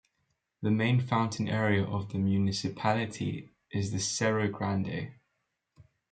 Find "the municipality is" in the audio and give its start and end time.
2.11-3.91